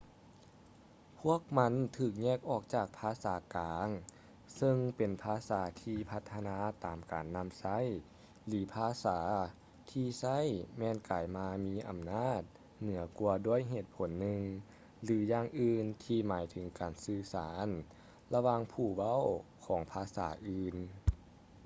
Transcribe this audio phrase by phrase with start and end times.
[1.19, 3.87] ພວກມັນຖືກແຍກອອກຈາກພາສາກາງ
[4.55, 7.79] ເຊິ່ງເປັນພາສາທີ່ພັດທະນາຕາມການນຳໃຊ້
[8.47, 9.19] ຫຼື ພາສາ
[9.91, 10.39] ທີ່ໃຊ້
[10.77, 12.41] ແມ່ນກາຍມາມີອຳນາດ
[12.81, 14.41] ເໜືອກວ່າດ້ວຍເຫດຜົນໜຶ່ງ
[15.03, 17.67] ຫຼື ຢ່າງອື່ນທີ່ໝາຍເຖິງການສື່ສານ
[18.33, 19.23] ລະຫວ່າງຜູ້ເວົ້າ
[19.65, 20.75] ຂອງພາສາອື່ນ